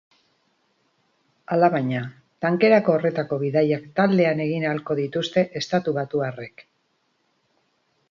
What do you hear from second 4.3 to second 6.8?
egin ahalko dituzte estatubatuarrek.